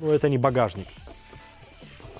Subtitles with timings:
[0.00, 0.88] Ну, это не багажник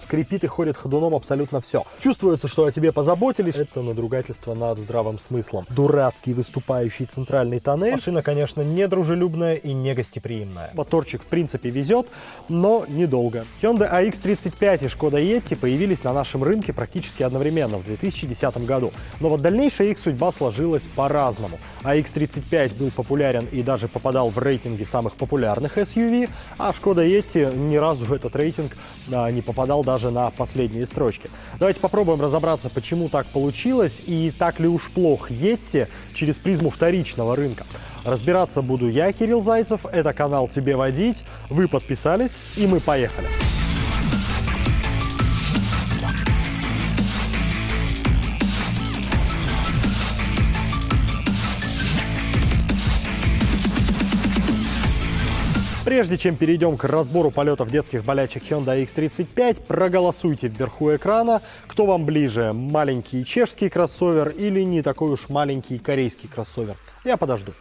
[0.00, 1.85] скрипит и ходит ходуном абсолютно все.
[2.00, 3.56] Чувствуется, что о тебе позаботились.
[3.56, 5.66] Это надругательство над здравым смыслом.
[5.71, 7.93] Дурацкий выступающий центральный тоннель.
[7.93, 10.71] Машина, конечно, не дружелюбная и не гостеприимная.
[10.75, 12.09] Моторчик, в принципе, везет,
[12.48, 13.45] но недолго.
[13.62, 18.93] Hyundai AX35 и Skoda Yeti появились на нашем рынке практически одновременно в 2010 году.
[19.21, 21.59] Но вот дальнейшая их судьба сложилась по-разному.
[21.82, 26.29] AX35 был популярен и даже попадал в рейтинги самых популярных SUV,
[26.59, 28.73] а Skoda Yeti ни разу в этот рейтинг
[29.12, 31.29] а, не попадал даже на последние строчки.
[31.59, 37.35] Давайте попробуем разобраться, почему так получилось и так ли уж плох Yeti через призму вторичного
[37.35, 37.66] рынка.
[38.05, 43.27] Разбираться буду я, Кирилл Зайцев, это канал «Тебе водить», вы подписались и мы поехали.
[55.91, 62.05] Прежде чем перейдем к разбору полетов детских болячек Hyundai X35, проголосуйте вверху экрана, кто вам
[62.05, 66.77] ближе, маленький чешский кроссовер или не такой уж маленький корейский кроссовер.
[67.05, 67.55] Я подожду.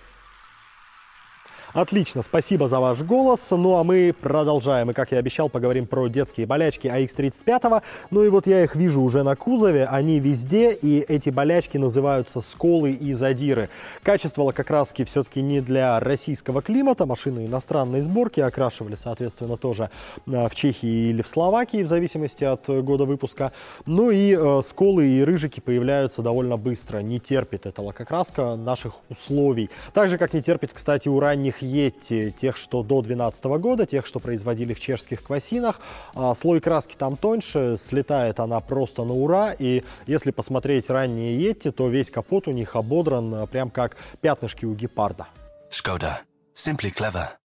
[1.73, 3.51] Отлично, спасибо за ваш голос.
[3.51, 4.89] Ну а мы продолжаем.
[4.89, 7.83] И как я обещал, поговорим про детские болячки AX35.
[8.09, 9.85] Ну и вот я их вижу уже на кузове.
[9.85, 13.69] Они везде, и эти болячки называются сколы и задиры.
[14.01, 17.05] Качество лакокраски все-таки не для российского климата.
[17.05, 19.91] Машины иностранной сборки окрашивали, соответственно, тоже
[20.25, 23.51] э, в Чехии или в Словакии, в зависимости от года выпуска.
[23.85, 26.99] Ну и э, сколы и рыжики появляются довольно быстро.
[26.99, 29.69] Не терпит эта лакокраска наших условий.
[29.93, 34.05] Так же, как не терпит, кстати, у ранних Йетти, тех, что до 2012 года, тех,
[34.05, 35.79] что производили в чешских квасинах.
[36.13, 39.53] А, слой краски там тоньше, слетает она просто на ура.
[39.57, 44.65] И если посмотреть ранние Йетти, то весь капот у них ободран а, прям как пятнышки
[44.65, 45.27] у гепарда.
[45.71, 46.19] Skoda.
[46.55, 47.38] Simply clever.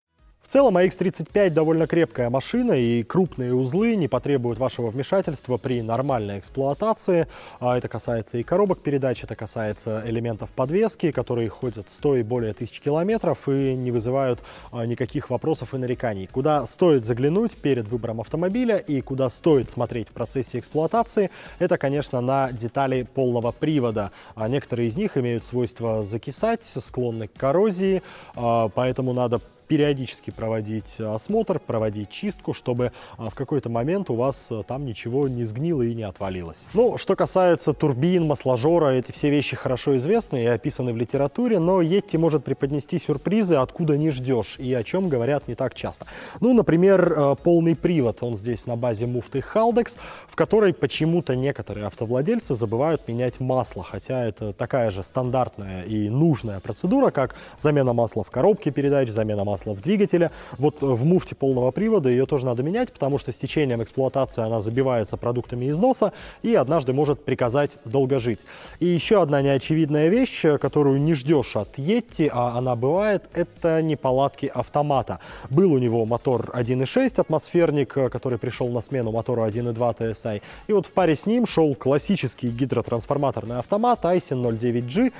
[0.45, 6.39] В целом AX35 довольно крепкая машина, и крупные узлы не потребуют вашего вмешательства при нормальной
[6.39, 7.27] эксплуатации.
[7.61, 12.52] А это касается и коробок передач, это касается элементов подвески, которые ходят 100 и более
[12.52, 16.29] тысяч километров и не вызывают а, никаких вопросов и нареканий.
[16.30, 22.20] Куда стоит заглянуть перед выбором автомобиля и куда стоит смотреть в процессе эксплуатации, это, конечно,
[22.20, 24.13] на детали полного привода.
[24.35, 28.02] А некоторые из них имеют свойство закисать, склонны к коррозии,
[28.36, 34.47] а, поэтому надо периодически проводить осмотр, проводить чистку, чтобы а, в какой-то момент у вас
[34.51, 36.58] э, там ничего не сгнило и не отвалилось.
[36.75, 41.83] Ну, что касается турбин, масложора, эти все вещи хорошо известны и описаны в литературе, но
[41.83, 46.07] Yeti может преподнести сюрпризы, откуда не ждешь и о чем говорят не так часто.
[46.41, 49.96] Ну, например, э, полный привод, он здесь на базе муфты Haldex,
[50.29, 56.61] в которой почему-то некоторые автовладельцы забывают менять масло, хотя это такая же стандартная и нужная
[56.61, 60.31] процедура, как замена масла в коробке передач, замена масла масла в двигателе.
[60.59, 64.42] Вот э, в муфте полного привода ее тоже надо менять, потому что с течением эксплуатации
[64.42, 68.41] она забивается продуктами износа и однажды может приказать долго жить.
[68.81, 73.81] И еще одна неочевидная вещь, э, которую не ждешь от Yeti, а она бывает, это
[73.83, 75.20] неполадки автомата.
[75.51, 80.43] Был у него мотор 1.6 атмосферник, э, который пришел на смену мотору 1.2 TSI.
[80.67, 85.13] И вот в паре с ним шел классический гидротрансформаторный автомат Aisin 09G,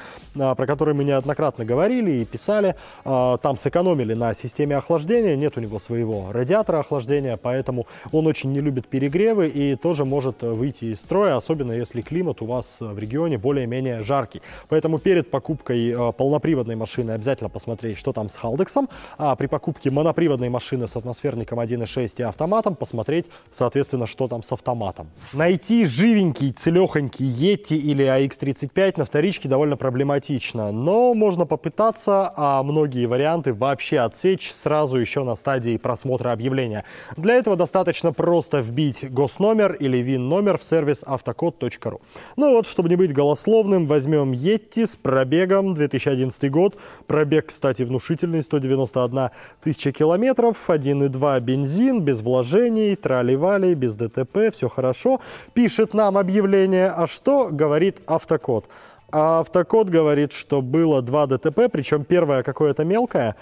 [0.56, 2.75] про который мы неоднократно говорили и писали.
[3.05, 8.53] Там сэкономили на на системе охлаждения, нет у него своего радиатора охлаждения, поэтому он очень
[8.53, 12.99] не любит перегревы и тоже может выйти из строя, особенно если климат у вас в
[12.99, 14.41] регионе более-менее жаркий.
[14.69, 19.91] Поэтому перед покупкой э, полноприводной машины обязательно посмотреть, что там с Халдексом, а при покупке
[19.91, 25.09] моноприводной машины с атмосферником 1.6 и автоматом посмотреть, соответственно, что там с автоматом.
[25.35, 33.05] Найти живенький, целехонький Yeti или AX35 на вторичке довольно проблематично, но можно попытаться, а многие
[33.05, 36.84] варианты вообще от отсечь сразу еще на стадии просмотра объявления.
[37.16, 42.00] Для этого достаточно просто вбить госномер или ВИН-номер в сервис автокод.ру.
[42.36, 46.76] Ну вот, чтобы не быть голословным, возьмем Yeti с пробегом 2011 год.
[47.08, 49.30] Пробег, кстати, внушительный, 191
[49.60, 55.20] тысяча километров, 1,2 бензин, без вложений, трали-вали, без ДТП, все хорошо.
[55.55, 58.69] Пишет нам объявление, а что говорит автокод?
[59.10, 63.37] А автокод говорит, что было два ДТП, причем первое какое-то мелкое,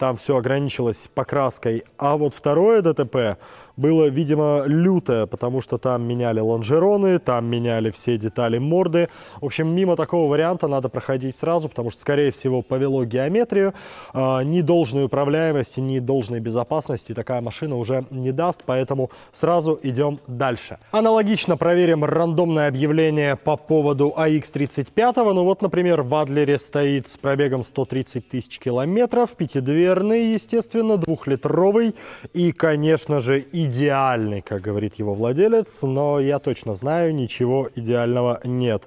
[0.00, 1.84] там все ограничилось покраской.
[1.98, 3.36] А вот второе ДТП
[3.76, 9.08] было, видимо, лютое, потому что там меняли лонжероны, там меняли все детали морды.
[9.40, 13.74] В общем, мимо такого варианта надо проходить сразу, потому что, скорее всего, повело геометрию.
[14.14, 20.20] Э, ни должной управляемости, ни должной безопасности такая машина уже не даст, поэтому сразу идем
[20.26, 20.78] дальше.
[20.90, 25.32] Аналогично проверим рандомное объявление по поводу AX35.
[25.32, 31.94] Ну вот, например, в Адлере стоит с пробегом 130 тысяч километров, пятидверный естественно, двухлитровый
[32.32, 38.84] и, конечно же, идеальный, как говорит его владелец, но я точно знаю, ничего идеального нет.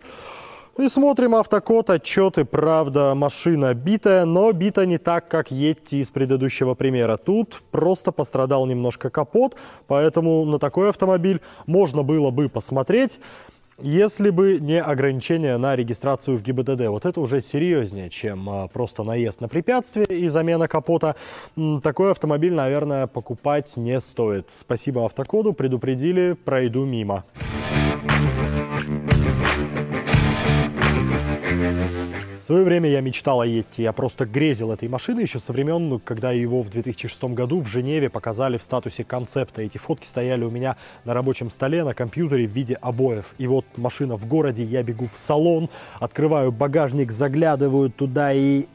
[0.76, 6.74] И смотрим автокод, отчеты, правда, машина битая, но бита не так, как Yeti из предыдущего
[6.74, 7.18] примера.
[7.18, 9.56] Тут просто пострадал немножко капот,
[9.86, 13.20] поэтому на такой автомобиль можно было бы посмотреть.
[13.80, 19.04] Если бы не ограничение на регистрацию в ГИБДД, вот это уже серьезнее, чем а, просто
[19.04, 21.16] наезд на препятствие и замена капота.
[21.82, 24.50] Такой автомобиль, наверное, покупать не стоит.
[24.54, 27.24] Спасибо автокоду, предупредили, пройду мимо.
[32.44, 35.88] В свое время я мечтал о Йетти, я просто грезил этой машиной еще со времен,
[35.88, 39.62] ну, когда его в 2006 году в Женеве показали в статусе концепта.
[39.62, 40.76] Эти фотки стояли у меня
[41.06, 43.34] на рабочем столе, на компьютере в виде обоев.
[43.38, 45.70] И вот машина в городе, я бегу в салон,
[46.02, 48.66] открываю багажник, заглядываю туда и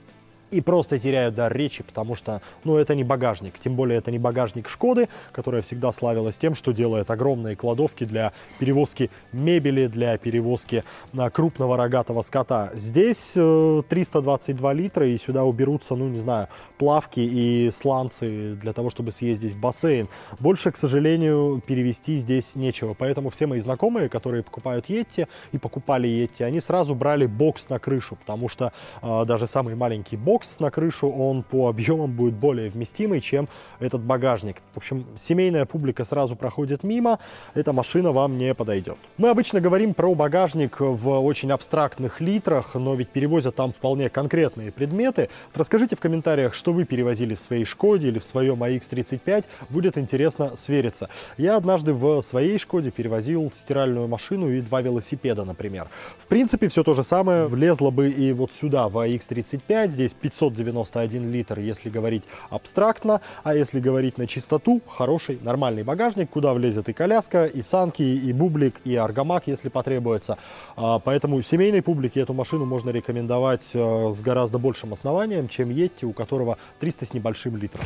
[0.50, 3.58] и просто теряют дар речи, потому что, ну, это не багажник.
[3.58, 8.32] Тем более, это не багажник Шкоды, которая всегда славилась тем, что делает огромные кладовки для
[8.58, 10.84] перевозки мебели, для перевозки
[11.16, 12.70] а, крупного рогатого скота.
[12.74, 16.48] Здесь 322 э, литра, и сюда уберутся, ну, не знаю,
[16.78, 20.08] плавки и сланцы для того, чтобы съездить в бассейн.
[20.38, 22.94] Больше, к сожалению, перевести здесь нечего.
[22.94, 27.78] Поэтому все мои знакомые, которые покупают Йетти и покупали Йетти, они сразу брали бокс на
[27.78, 28.72] крышу, потому что
[29.02, 33.48] э, даже самый маленький бокс бокс на крышу, он по объемам будет более вместимый, чем
[33.80, 34.58] этот багажник.
[34.72, 37.18] В общем, семейная публика сразу проходит мимо,
[37.54, 38.96] эта машина вам не подойдет.
[39.16, 44.70] Мы обычно говорим про багажник в очень абстрактных литрах, но ведь перевозят там вполне конкретные
[44.70, 45.28] предметы.
[45.54, 50.54] Расскажите в комментариях, что вы перевозили в своей Шкоде или в своем AX35, будет интересно
[50.54, 51.08] свериться.
[51.36, 55.88] Я однажды в своей Шкоде перевозил стиральную машину и два велосипеда, например.
[56.16, 61.30] В принципе, все то же самое влезло бы и вот сюда, в AX35, здесь 591
[61.30, 66.92] литр, если говорить абстрактно, а если говорить на чистоту, хороший, нормальный багажник, куда влезет и
[66.92, 70.38] коляска, и санки, и бублик, и аргамак, если потребуется.
[70.76, 76.04] А, поэтому семейной публике эту машину можно рекомендовать э, с гораздо большим основанием, чем Yeti,
[76.04, 77.84] у которого 300 с небольшим литров.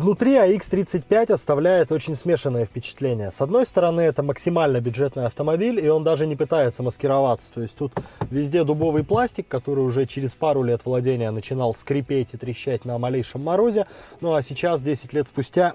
[0.00, 3.30] Внутри AX35 оставляет очень смешанное впечатление.
[3.30, 7.52] С одной стороны, это максимально бюджетный автомобиль, и он даже не пытается маскироваться.
[7.52, 7.92] То есть тут
[8.30, 13.44] везде дубовый пластик, который уже через пару лет владения начинал скрипеть и трещать на малейшем
[13.44, 13.86] морозе.
[14.22, 15.74] Ну а сейчас, 10 лет спустя,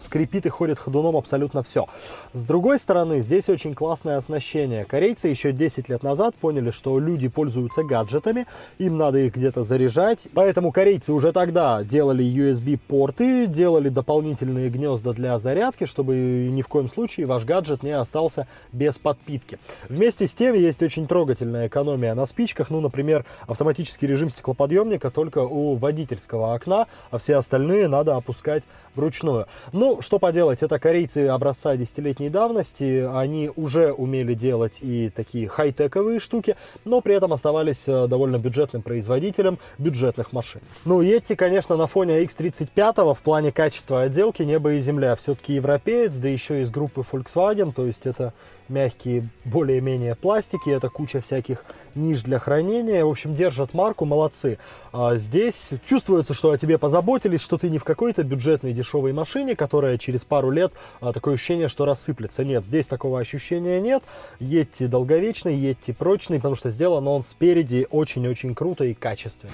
[0.00, 1.86] скрипит и ходит ходуном абсолютно все.
[2.32, 4.84] С другой стороны, здесь очень классное оснащение.
[4.84, 8.46] Корейцы еще 10 лет назад поняли, что люди пользуются гаджетами,
[8.78, 15.38] им надо их где-то заряжать, поэтому корейцы уже тогда делали USB-порты, делали дополнительные гнезда для
[15.38, 19.58] зарядки, чтобы ни в коем случае ваш гаджет не остался без подпитки.
[19.88, 25.38] Вместе с тем есть очень трогательная экономия на спичках, ну, например, автоматический режим стеклоподъемника только
[25.40, 28.64] у водительского окна, а все остальные надо опускать
[28.94, 29.46] вручную.
[29.72, 35.48] Но ну, что поделать, это корейцы образца десятилетней давности, они уже умели делать и такие
[35.48, 40.60] хай-тековые штуки, но при этом оставались э, довольно бюджетным производителем бюджетных машин.
[40.84, 45.16] Ну, Yeti, конечно, на фоне X35 в плане качества отделки небо и земля.
[45.16, 48.32] Все-таки европеец, да еще из группы Volkswagen, то есть это
[48.70, 51.64] мягкие более-менее пластики, это куча всяких
[51.94, 53.04] ниш для хранения.
[53.04, 54.58] В общем, держат марку, молодцы.
[54.92, 59.56] А здесь чувствуется, что о тебе позаботились, что ты не в какой-то бюджетной дешевой машине,
[59.56, 62.44] которая через пару лет а, такое ощущение, что рассыплется.
[62.44, 64.02] Нет, здесь такого ощущения нет.
[64.38, 69.52] Едьте долговечный, едьте прочный, потому что сделан он спереди очень-очень круто и качественно.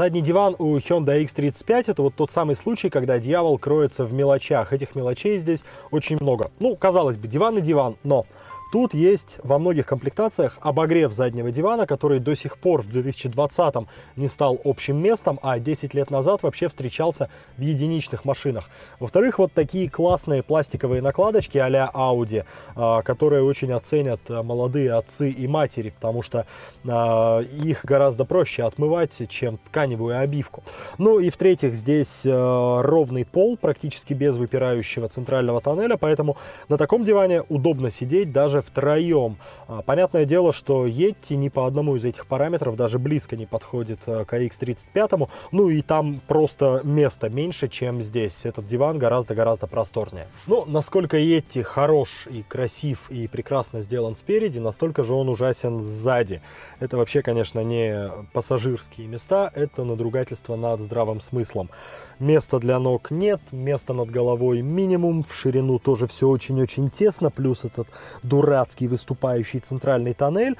[0.00, 4.72] Задний диван у Hyundai X35 это вот тот самый случай, когда дьявол кроется в мелочах.
[4.72, 6.50] Этих мелочей здесь очень много.
[6.58, 8.24] Ну, казалось бы, диван и диван, но
[8.70, 13.74] Тут есть во многих комплектациях обогрев заднего дивана, который до сих пор в 2020
[14.14, 18.70] не стал общим местом, а 10 лет назад вообще встречался в единичных машинах.
[19.00, 22.44] Во-вторых, вот такие классные пластиковые накладочки а-ля Audi,
[22.76, 26.46] а, которые очень оценят а, молодые отцы и матери, потому что
[26.86, 30.62] а, их гораздо проще отмывать, чем тканевую обивку.
[30.98, 36.36] Ну и в-третьих, здесь ровный пол, практически без выпирающего центрального тоннеля, поэтому
[36.68, 39.36] на таком диване удобно сидеть даже даже втроем.
[39.66, 44.00] А, понятное дело, что Yeti ни по одному из этих параметров даже близко не подходит
[44.06, 45.28] э, к AX35.
[45.52, 48.46] Ну и там просто места меньше, чем здесь.
[48.46, 50.26] Этот диван гораздо-гораздо просторнее.
[50.46, 56.40] Ну, насколько Yeti хорош и красив и прекрасно сделан спереди, настолько же он ужасен сзади.
[56.80, 61.70] Это вообще, конечно, не пассажирские места, это надругательство над здравым смыслом.
[62.18, 67.64] Места для ног нет, места над головой минимум, в ширину тоже все очень-очень тесно, плюс
[67.64, 67.88] этот
[68.22, 68.49] дурацкий
[68.86, 70.56] выступающий центральный тоннель.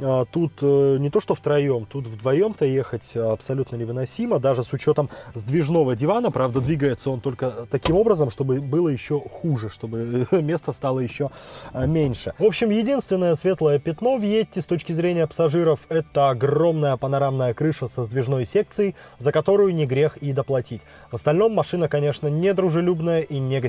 [0.00, 5.10] А, тут э, не то что втроем, тут вдвоем-то ехать абсолютно невыносимо, даже с учетом
[5.34, 11.00] сдвижного дивана, правда, двигается он только таким образом, чтобы было еще хуже, чтобы места стало
[11.00, 11.30] еще
[11.72, 12.34] а, меньше.
[12.38, 17.86] В общем, единственное светлое пятно в Йетти с точки зрения пассажиров– это огромная панорамная крыша
[17.86, 20.82] со сдвижной секцией, за которую не грех и доплатить.
[21.10, 23.60] В остальном машина, конечно, не дружелюбная и не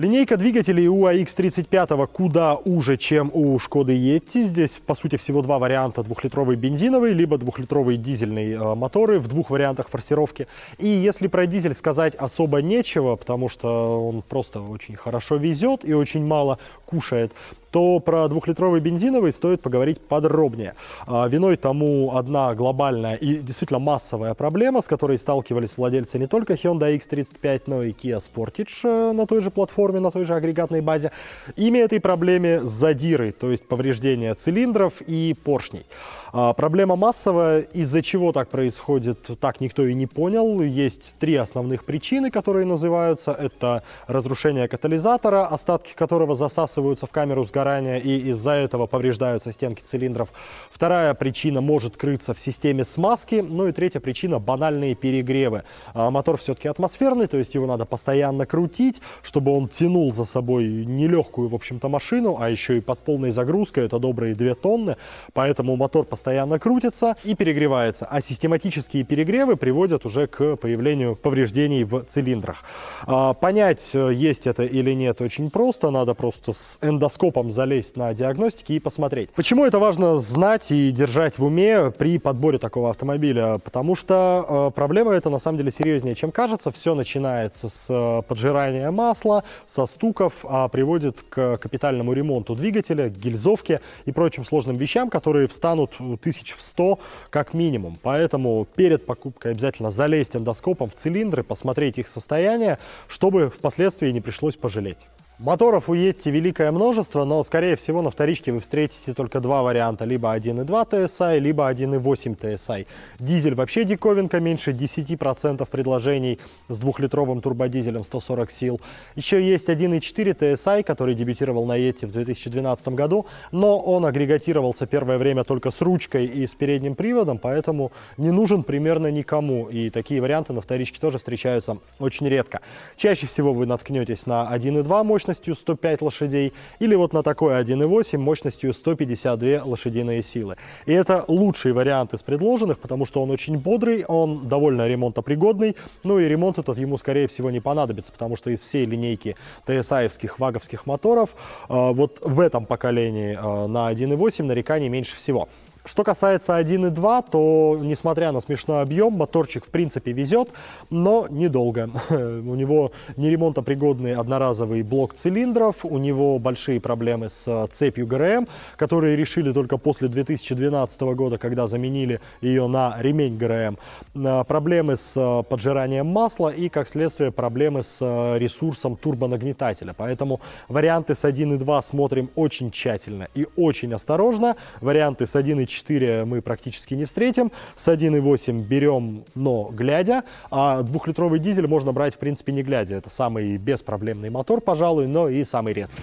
[0.00, 4.44] Линейка двигателей у AX35 куда уже, чем у Шкоды Yeti.
[4.44, 6.02] Здесь, по сути, всего два варианта.
[6.02, 10.46] Двухлитровый бензиновый, либо двухлитровый дизельный э, моторы в двух вариантах форсировки.
[10.78, 15.92] И если про дизель сказать особо нечего, потому что он просто очень хорошо везет и
[15.92, 17.32] очень мало кушает,
[17.70, 20.74] то про двухлитровый бензиновый стоит поговорить подробнее.
[21.06, 26.54] А, виной тому одна глобальная и действительно массовая проблема, с которой сталкивались владельцы не только
[26.54, 30.80] Hyundai X35, но и Kia Sportage э, на той же платформе, на той же агрегатной
[30.80, 31.12] базе.
[31.56, 35.86] Имя этой проблеме задиры, то есть повреждения цилиндров и поршней.
[36.32, 37.60] А, проблема массовая.
[37.60, 40.60] Из-за чего так происходит, так никто и не понял.
[40.60, 43.32] Есть три основных причины, которые называются.
[43.32, 47.59] Это разрушение катализатора, остатки которого засасываются в камеру сгорания,
[47.98, 50.28] и из-за этого повреждаются стенки цилиндров.
[50.70, 53.44] Вторая причина может крыться в системе смазки.
[53.46, 55.64] Ну и третья причина– банальные перегревы.
[55.94, 60.64] А, мотор все-таки атмосферный, то есть его надо постоянно крутить, чтобы он тянул за собой
[60.64, 64.96] нелегкую, в общем-то, машину, а еще и под полной загрузкой, это добрые 2 тонны.
[65.32, 68.06] Поэтому мотор постоянно постоянно крутится и перегревается.
[68.06, 72.62] А систематические перегревы приводят уже к появлению повреждений в цилиндрах.
[73.06, 75.90] А, понять, э, есть это или нет, очень просто.
[75.90, 79.30] Надо просто с эндоскопом залезть на диагностике и посмотреть.
[79.30, 83.58] Почему это важно знать и держать в уме при подборе такого автомобиля?
[83.58, 86.70] Потому что э, проблема это на самом деле серьезнее, чем кажется.
[86.70, 93.80] Все начинается с э, поджирания масла, со стуков, а приводит к капитальному ремонту двигателя, гильзовке
[94.04, 95.92] и прочим сложным вещам, которые встанут
[96.22, 96.98] тысяч в 100
[97.30, 97.98] как минимум.
[98.02, 102.78] Поэтому перед покупкой обязательно залезть эндоскопом в цилиндры, посмотреть их состояние,
[103.08, 105.06] чтобы впоследствии не пришлось пожалеть.
[105.42, 110.04] Моторов у Yeti великое множество, но, скорее всего, на вторичке вы встретите только два варианта.
[110.04, 112.86] Либо 1.2 TSI, либо 1.8 TSI.
[113.18, 118.80] Дизель вообще диковинка, меньше 10% предложений с двухлитровым турбодизелем 140 сил.
[119.16, 125.16] Еще есть 1.4 TSI, который дебютировал на Yeti в 2012 году, но он агрегатировался первое
[125.16, 129.70] время только с ручкой и с передним приводом, поэтому не нужен примерно никому.
[129.70, 132.60] И такие варианты на вторичке тоже встречаются очень редко.
[132.98, 138.18] Чаще всего вы наткнетесь на 1.2 мощность мощностью 105 лошадей или вот на такой 1.8
[138.18, 140.56] мощностью 152 лошадиные силы.
[140.86, 146.18] И это лучший вариант из предложенных, потому что он очень бодрый, он довольно ремонтопригодный, ну
[146.18, 150.86] и ремонт этот ему, скорее всего, не понадобится, потому что из всей линейки TSI-евских ваговских
[150.86, 151.36] моторов
[151.68, 155.48] э, вот в этом поколении э, на 1.8 нареканий меньше всего.
[155.84, 160.50] Что касается 1.2, то, несмотря на смешной объем, моторчик в принципе везет,
[160.90, 161.90] но недолго.
[162.10, 168.46] у него не ремонтопригодный одноразовый блок цилиндров, у него большие проблемы с цепью ГРМ,
[168.76, 173.78] которые решили только после 2012 года, когда заменили ее на ремень ГРМ.
[174.16, 178.00] А, проблемы с поджиранием масла и, как следствие, проблемы с
[178.36, 179.94] ресурсом турбонагнетателя.
[179.96, 184.56] Поэтому варианты с 1.2 смотрим очень тщательно и очень осторожно.
[184.82, 187.52] Варианты с 1.4 4 мы практически не встретим.
[187.76, 190.24] С 1.8 берем, но глядя.
[190.50, 192.96] А двухлитровый дизель можно брать, в принципе, не глядя.
[192.96, 196.02] Это самый беспроблемный мотор, пожалуй, но и самый редкий.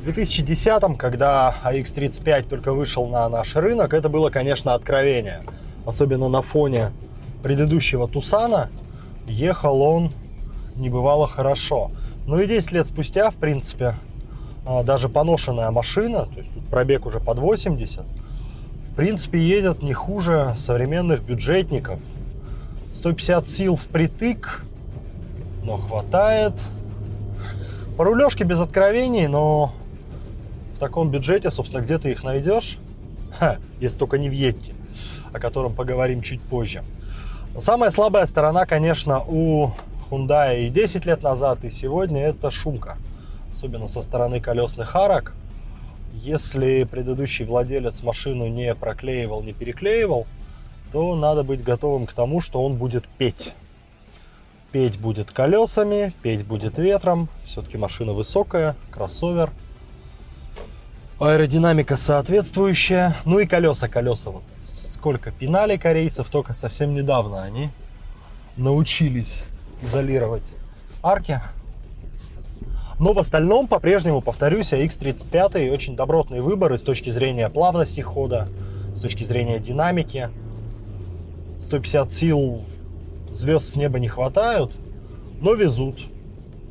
[0.00, 5.42] В 2010 когда AX35 только вышел на наш рынок, это было, конечно, откровение.
[5.84, 6.92] Особенно на фоне
[7.42, 8.70] предыдущего Тусана
[9.26, 10.12] ехал он
[10.76, 11.90] не бывало хорошо.
[12.26, 13.94] Ну и 10 лет спустя, в принципе,
[14.84, 18.02] даже поношенная машина, то есть тут пробег уже под 80,
[18.90, 22.00] в принципе едет не хуже современных бюджетников.
[22.92, 24.64] 150 сил впритык,
[25.62, 26.54] но хватает.
[27.96, 29.72] По рулежке без откровений, но
[30.76, 32.78] в таком бюджете, собственно, где ты их найдешь?
[33.38, 34.72] Ха, если только не в Йетти,
[35.32, 36.82] о котором поговорим чуть позже.
[37.58, 39.72] Самая слабая сторона, конечно, у
[40.10, 42.96] Hyundai и 10 лет назад, и сегодня это шумка.
[43.56, 45.32] Особенно со стороны колесных арок.
[46.12, 50.26] Если предыдущий владелец машину не проклеивал, не переклеивал,
[50.92, 53.54] то надо быть готовым к тому, что он будет петь.
[54.72, 57.30] Петь будет колесами, петь будет ветром.
[57.46, 59.50] Все-таки машина высокая, кроссовер.
[61.18, 63.16] Аэродинамика соответствующая.
[63.24, 64.32] Ну и колеса, колеса.
[64.32, 64.42] Вот
[64.86, 67.70] сколько пинали корейцев, только совсем недавно они
[68.58, 69.44] научились
[69.80, 70.52] изолировать
[71.02, 71.40] арки.
[72.98, 78.48] Но в остальном, по-прежнему, повторюсь, AX35 очень добротный выбор и с точки зрения плавности хода,
[78.94, 80.30] с точки зрения динамики.
[81.60, 82.62] 150 сил
[83.30, 84.72] звезд с неба не хватают,
[85.40, 86.00] но везут.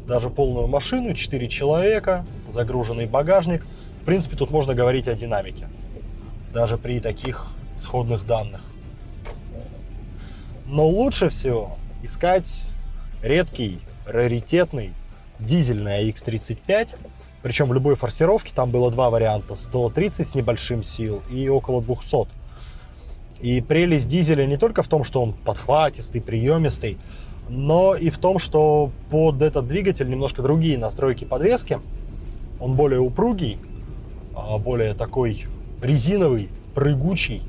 [0.08, 3.66] Даже полную машину, 4 человека, загруженный багажник.
[4.02, 5.68] В принципе, тут можно говорить о динамике.
[6.54, 8.62] Даже при таких сходных данных.
[10.66, 12.64] Но лучше всего искать
[13.22, 14.94] редкий, раритетный
[15.40, 16.96] дизельный AX35.
[17.42, 19.56] Причем в любой форсировке там было два варианта.
[19.56, 22.28] 130 с небольшим сил и около 200.
[23.42, 26.98] И прелесть дизеля не только в том, что он подхватистый, приемистый,
[27.50, 31.80] но и в том, что под этот двигатель немножко другие настройки подвески.
[32.60, 33.60] Он более упругий,
[34.36, 35.46] а более такой
[35.82, 37.44] резиновый, прыгучий.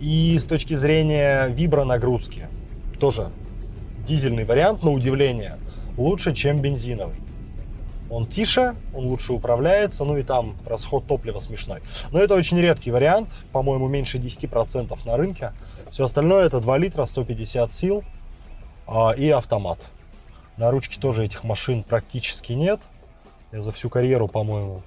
[0.00, 2.46] И с точки зрения вибронагрузки
[3.00, 3.30] тоже
[4.06, 5.58] дизельный вариант, на удивление,
[5.98, 7.16] лучше, чем бензиновый.
[8.10, 11.82] Он тише, он лучше управляется, ну и там расход топлива смешной.
[12.10, 15.52] Но это очень редкий вариант, по-моему, меньше 10% на рынке.
[15.90, 18.02] Все остальное это 2 литра, 150 сил
[18.86, 19.78] а, и автомат.
[20.56, 22.80] На ручке тоже этих машин практически нет.
[23.52, 24.82] Я за всю карьеру, по-моему,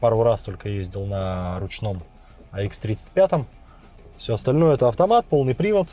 [0.00, 2.02] пару раз только ездил на ручном
[2.52, 3.46] AX35.
[4.16, 5.88] Все остальное это автомат, полный привод,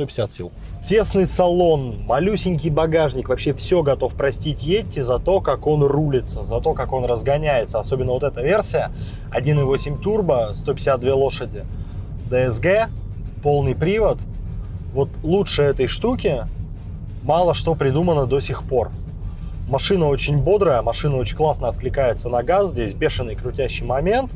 [0.00, 0.52] 150 сил.
[0.86, 6.60] Тесный салон, малюсенький багажник, вообще все готов простить Yeti за то, как он рулится, за
[6.60, 7.78] то, как он разгоняется.
[7.78, 8.90] Особенно вот эта версия
[9.32, 11.64] 1.8 турбо, 152 лошади,
[12.30, 12.88] DSG,
[13.42, 14.18] полный привод.
[14.94, 16.46] Вот лучше этой штуки
[17.22, 18.90] мало что придумано до сих пор.
[19.68, 22.70] Машина очень бодрая, машина очень классно откликается на газ.
[22.70, 24.32] Здесь бешеный крутящий момент,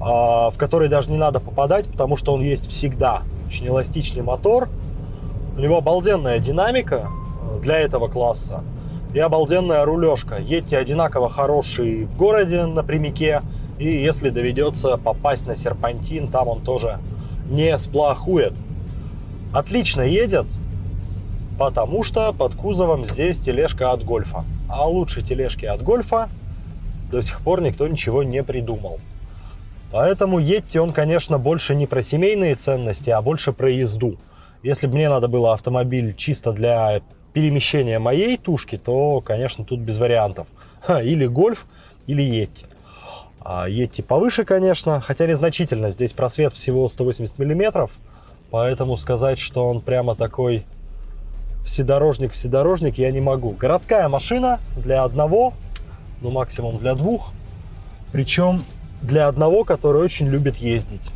[0.00, 4.68] а, в который даже не надо попадать, потому что он есть всегда очень эластичный мотор.
[5.56, 8.62] У него обалденная динамика э, для этого класса
[9.14, 10.36] и обалденная рулежка.
[10.36, 13.40] Едьте одинаково хороший в городе напрямике,
[13.78, 16.98] и если доведется попасть на серпантин, там он тоже
[17.48, 18.52] не сплохует.
[19.52, 20.46] Отлично едет,
[21.58, 24.44] потому что под кузовом здесь тележка от гольфа.
[24.68, 26.28] А лучше тележки от гольфа
[27.10, 29.00] до сих пор никто ничего не придумал.
[29.90, 34.16] Поэтому Yeti, он, конечно, больше не про семейные ценности, а больше про езду.
[34.62, 37.00] Если бы мне надо было автомобиль чисто для
[37.32, 40.46] перемещения моей тушки, то, конечно, тут без вариантов.
[40.88, 41.66] Или гольф,
[42.06, 42.66] или Yeti.
[43.40, 45.90] А Yeti повыше, конечно, хотя незначительно.
[45.90, 47.90] Здесь просвет всего 180 миллиметров,
[48.50, 50.66] поэтому сказать, что он прямо такой
[51.64, 53.50] вседорожник-вседорожник я не могу.
[53.50, 55.54] Городская машина для одного,
[56.20, 57.32] ну максимум для двух.
[58.12, 58.64] Причем
[59.02, 61.10] для одного, который очень любит ездить.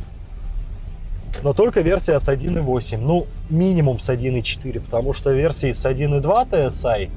[1.41, 7.09] Но только версия с 1.8, ну, минимум с 1.4, потому что версии с 1.2 TSI,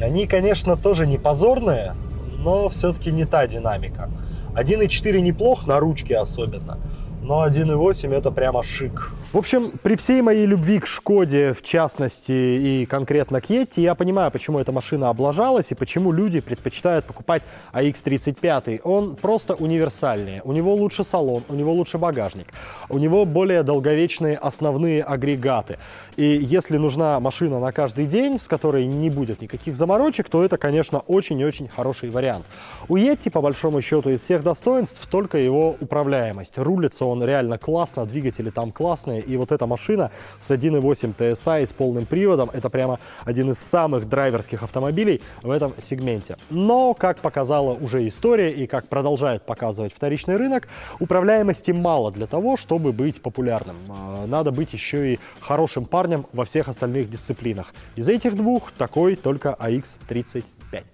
[0.00, 1.94] они, конечно, тоже не позорные,
[2.38, 4.10] но все-таки не та динамика.
[4.54, 6.78] 1.4 неплох, на ручке особенно–
[7.22, 9.10] но 1.8 это прямо шик.
[9.32, 13.94] В общем, при всей моей любви к Шкоде, в частности, и конкретно к Yeti, я
[13.94, 18.80] понимаю, почему эта машина облажалась и почему люди предпочитают покупать AX35.
[18.84, 20.42] Он просто универсальнее.
[20.44, 22.48] У него лучше салон, у него лучше багажник,
[22.88, 25.78] у него более долговечные основные агрегаты.
[26.16, 30.58] И если нужна машина на каждый день, с которой не будет никаких заморочек, то это,
[30.58, 32.44] конечно, очень и очень хороший вариант.
[32.88, 36.58] У Yeti, по большому счету, из всех достоинств только его управляемость.
[36.58, 39.22] Рулится он реально классно, двигатели там классные.
[39.22, 44.06] И вот эта машина с 1.8 TSI с полным приводом, это прямо один из самых
[44.06, 46.36] драйверских автомобилей в этом сегменте.
[46.50, 50.68] Но, как показала уже история и как продолжает показывать вторичный рынок,
[51.00, 53.76] управляемости мало для того, чтобы быть популярным.
[53.88, 56.01] А, надо быть еще и хорошим парнем
[56.32, 57.74] во всех остальных дисциплинах.
[57.96, 60.84] Из этих двух такой только AX35.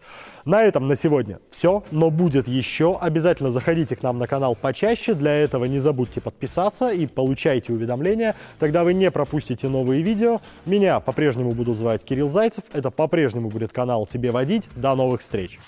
[0.45, 2.97] На этом на сегодня все, но будет еще.
[2.99, 5.15] Обязательно заходите к нам на канал почаще.
[5.15, 8.35] Для этого не забудьте подписаться и получайте уведомления.
[8.59, 10.41] Тогда вы не пропустите новые видео.
[10.65, 12.65] Меня по-прежнему буду звать Кирилл Зайцев.
[12.73, 14.69] Это по-прежнему будет канал «Тебе водить».
[14.75, 15.59] До новых встреч!